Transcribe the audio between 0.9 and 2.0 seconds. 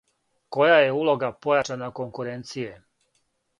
улога појачане